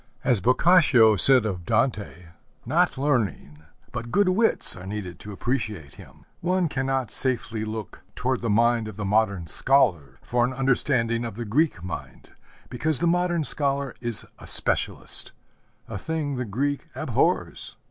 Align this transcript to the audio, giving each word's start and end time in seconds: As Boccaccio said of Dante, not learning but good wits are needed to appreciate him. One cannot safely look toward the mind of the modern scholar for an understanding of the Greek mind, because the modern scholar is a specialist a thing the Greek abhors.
As 0.23 0.39
Boccaccio 0.41 1.15
said 1.15 1.45
of 1.45 1.63
Dante, 1.63 2.25
not 2.65 2.97
learning 2.97 3.61
but 3.91 4.09
good 4.11 4.29
wits 4.29 4.75
are 4.75 4.87
needed 4.87 5.19
to 5.19 5.31
appreciate 5.31 5.93
him. 5.93 6.25
One 6.39 6.67
cannot 6.69 7.11
safely 7.11 7.63
look 7.63 8.01
toward 8.15 8.41
the 8.41 8.49
mind 8.49 8.87
of 8.87 8.95
the 8.95 9.05
modern 9.05 9.45
scholar 9.45 10.17
for 10.23 10.43
an 10.43 10.53
understanding 10.53 11.23
of 11.23 11.35
the 11.35 11.45
Greek 11.45 11.83
mind, 11.83 12.31
because 12.67 12.97
the 12.99 13.05
modern 13.05 13.43
scholar 13.43 13.93
is 14.01 14.25
a 14.39 14.47
specialist 14.47 15.33
a 15.87 15.99
thing 15.99 16.35
the 16.35 16.45
Greek 16.45 16.87
abhors. 16.95 17.75